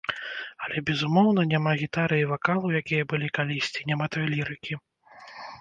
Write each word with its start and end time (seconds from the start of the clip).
Але, 0.67 0.77
безумоўна, 0.87 1.43
няма 1.51 1.75
гітары 1.83 2.17
і 2.21 2.27
вакалу, 2.31 2.71
якія 2.81 3.03
былі 3.13 3.27
калісьці, 3.39 3.79
няма 3.93 4.05
той 4.17 4.25
лірыкі. 4.37 4.73